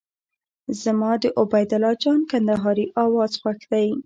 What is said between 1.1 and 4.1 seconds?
د عبید الله جان کندهاري اواز خوښ دی.